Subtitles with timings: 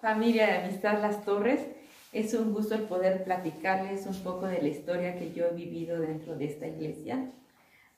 [0.00, 1.60] familia de Amistad Las Torres.
[2.12, 6.00] Es un gusto el poder platicarles un poco de la historia que yo he vivido
[6.00, 7.30] dentro de esta iglesia.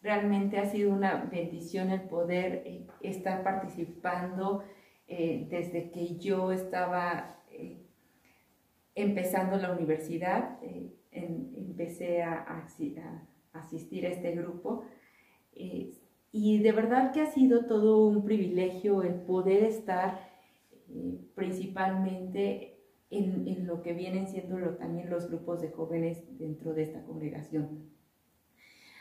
[0.02, 4.64] Realmente ha sido una bendición el poder eh, estar participando
[5.06, 7.78] eh, desde que yo estaba eh,
[8.94, 10.58] empezando la universidad.
[11.12, 12.64] empecé a,
[13.52, 14.84] asistir a este grupo
[16.32, 20.31] y de verdad que ha sido todo un privilegio el poder estar
[21.34, 22.72] principalmente
[23.10, 27.90] en, lo que vienen siendo también los grupos de jóvenes dentro de esta congregación.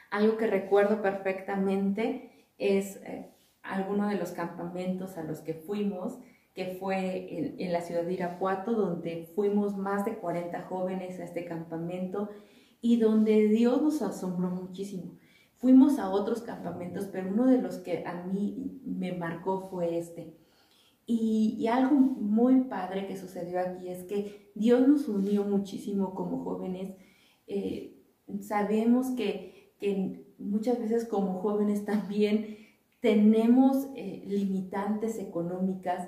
[0.10, 3.32] Algo que recuerdo perfectamente es eh,
[3.64, 6.20] alguno de los campamentos a los que fuimos,
[6.54, 11.46] que fue en, la ciudad de Irapuato, donde fuimos más de 40 jóvenes a este
[11.46, 12.30] campamento
[12.82, 15.18] y donde Dios nos asombró muchísimo.
[15.56, 20.41] Fuimos a otros campamentos, pero uno de los que a mí me marcó fue este.
[21.14, 26.96] Y, algo muy padre que sucedió aquí es que Dios nos unió muchísimo como jóvenes.
[27.48, 28.02] Eh,
[28.40, 32.58] sabemos que, que, muchas veces como jóvenes también
[33.02, 36.08] tenemos eh, limitantes económicas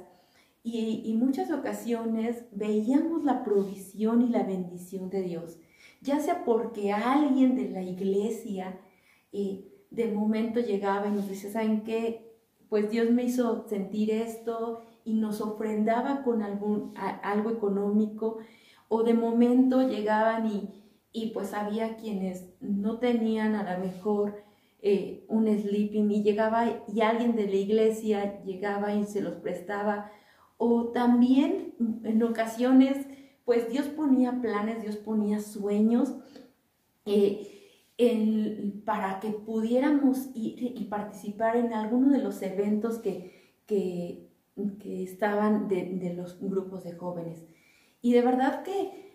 [0.64, 5.60] y, y muchas ocasiones veíamos la provisión y la bendición de Dios,
[6.02, 8.80] ya sea porque alguien de la iglesia
[9.34, 12.40] eh, de momento llegaba y nos decía, ¿saben qué?
[12.70, 18.38] Pues Dios me hizo sentir esto y nos ofrendaba con algún, algo económico
[18.88, 20.70] o de momento llegaban y,
[21.12, 24.44] y, pues había quienes no tenían a lo mejor
[24.82, 30.12] eh, un sleeping y llegaba y alguien de la iglesia llegaba y se los prestaba.
[30.58, 33.08] O también en ocasiones
[33.46, 36.16] pues Dios ponía planes, Dios ponía sueños
[37.06, 37.50] eh,
[38.86, 44.33] para que pudiéramos ir y participar en alguno de los eventos que, que
[44.80, 47.44] que estaban de, los grupos de jóvenes.
[48.02, 49.12] Y de verdad que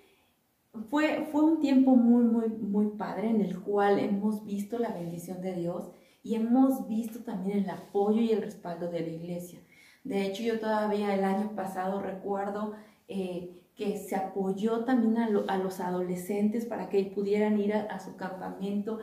[0.90, 5.40] fue, fue un tiempo muy, muy, muy padre en el cual hemos visto la bendición
[5.40, 5.90] de Dios
[6.22, 9.60] y hemos visto también el apoyo y el respaldo de la iglesia.
[10.04, 12.74] De hecho, yo todavía el año pasado recuerdo
[13.08, 18.98] eh, que se apoyó también a, los adolescentes para que pudieran ir a su campamento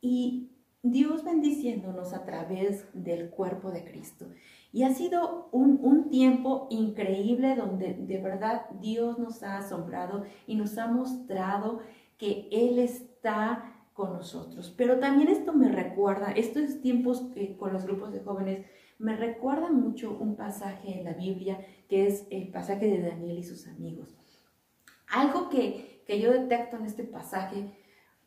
[0.00, 0.50] y
[0.82, 4.26] Dios bendiciéndonos a través del cuerpo de Cristo.
[4.72, 10.76] Y ha sido un, tiempo increíble donde de verdad Dios nos ha asombrado y nos
[10.76, 11.80] ha mostrado
[12.18, 14.74] que Él está con nosotros.
[14.76, 17.24] Pero también esto me recuerda, estos tiempos
[17.58, 18.66] con los grupos de jóvenes,
[18.98, 23.44] me recuerda mucho un pasaje en la Biblia que es el pasaje de Daniel y
[23.44, 24.16] sus amigos.
[25.08, 27.76] Algo que, que yo detecto en este pasaje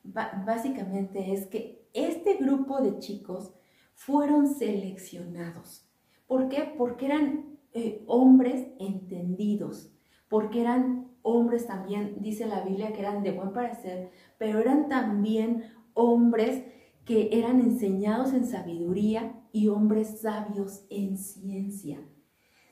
[0.03, 3.53] básicamente es que este grupo de chicos
[3.93, 5.92] fueron seleccionados
[6.27, 6.73] ¿Por qué?
[6.77, 9.91] Porque eran eh, hombres entendidos,
[10.29, 15.63] porque eran hombres también, dice la Biblia, que eran de buen parecer, pero eran también
[15.93, 16.65] hombres
[17.05, 21.99] que eran enseñados en sabiduría y hombres sabios en ciencia.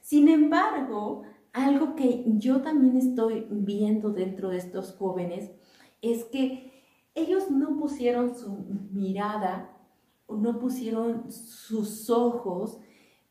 [0.02, 1.24] Sin embargo,
[1.54, 5.52] algo que yo también estoy viendo dentro de estos jóvenes
[6.02, 6.72] es que
[7.14, 8.52] ellos no pusieron su
[8.92, 9.78] mirada,
[10.30, 12.80] no pusieron sus ojos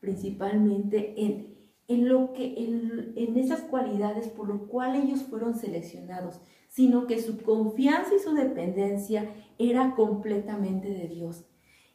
[0.01, 1.55] principalmente en,
[1.87, 7.37] en lo que, en, esas cualidades por lo cual ellos fueron seleccionados, sino que su
[7.37, 11.45] confianza y su dependencia era completamente de Dios.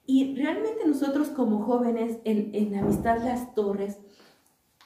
[0.06, 3.98] Y realmente nosotros como jóvenes en, en Amistad Las Torres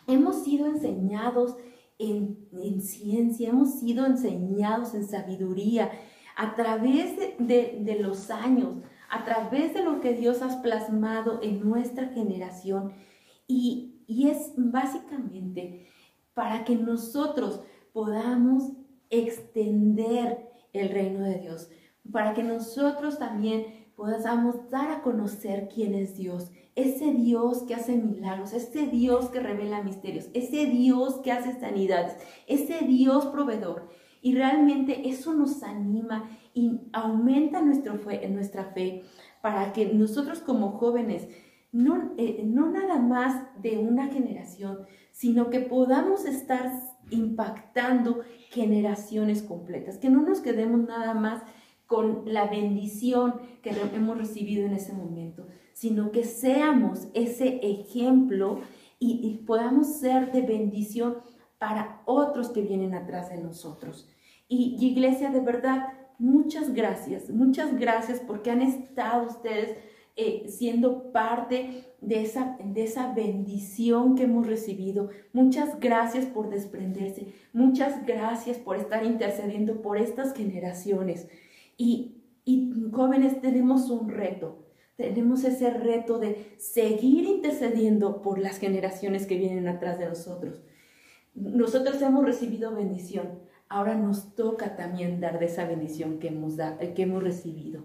[0.07, 1.57] hemos sido enseñados
[1.99, 5.91] en, en, ciencia, hemos sido enseñados en sabiduría
[6.37, 8.77] a través de, de los años,
[9.11, 12.95] a través de lo que Dios ha plasmado en nuestra generación
[13.51, 15.87] y, es básicamente
[16.35, 17.61] para que nosotros
[17.93, 18.73] podamos
[19.09, 21.69] extender el reino de Dios,
[22.11, 27.97] para que nosotros también podamos dar a conocer quién es Dios, ese Dios que hace
[27.97, 33.89] milagros, ese Dios que revela misterios, ese Dios que hace sanidades, ese Dios proveedor.
[34.23, 39.03] Y realmente eso nos anima y aumenta nuestra fe, nuestra fe
[39.41, 41.29] para que nosotros como jóvenes
[41.73, 44.81] no, eh, no nada más de una generación,
[45.13, 46.73] sino que podamos estar
[47.11, 48.21] impactando
[48.51, 51.43] generaciones completas, que no nos quedemos nada más
[51.87, 58.61] con la bendición que hemos recibido en ese momento, sino que seamos ese ejemplo
[58.99, 61.17] y, y, podamos ser de bendición
[61.59, 64.09] para otros que vienen atrás de nosotros.
[64.49, 69.77] Y, iglesia, de verdad, muchas gracias, muchas gracias porque han estado ustedes
[70.17, 75.11] eh, siendo parte de esa, de esa bendición que hemos recibido.
[75.33, 81.29] Muchas gracias por desprenderse, muchas gracias por estar intercediendo por estas generaciones.
[81.77, 84.67] Y, y jóvenes tenemos un reto,
[84.97, 90.61] tenemos ese reto de seguir intercediendo por las generaciones que vienen atrás de nosotros.
[91.35, 96.57] Nosotros hemos recibido bendición, ahora nos toca también dar de esa bendición que hemos,
[96.95, 97.85] que hemos recibido.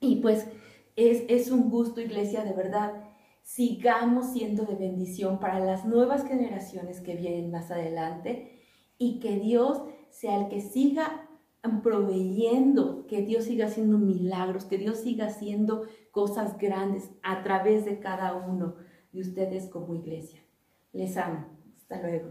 [0.00, 0.46] Y pues
[0.98, 2.92] es, un gusto, iglesia, de verdad.
[3.42, 8.60] Sigamos siendo de bendición para las nuevas generaciones que vienen más adelante
[8.98, 9.80] y que Dios
[10.10, 11.28] sea el que siga
[11.82, 18.00] proveyendo, que Dios siga haciendo milagros, que Dios siga haciendo cosas grandes a través de
[18.00, 18.74] cada uno
[19.12, 20.40] de ustedes como iglesia.
[20.92, 21.46] Les amo.
[21.76, 22.30] Hasta luego.